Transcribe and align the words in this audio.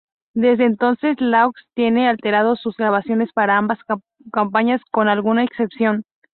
Desde 0.33 0.65
entonces 0.65 1.15
Laws 1.21 1.53
viene 1.75 2.09
alternando 2.09 2.55
sus 2.55 2.75
grabaciones 2.75 3.31
para 3.33 3.55
ambas 3.57 3.77
compañías 4.31 4.81
con 4.89 5.07
alguna 5.07 5.43
excepción. 5.43 6.05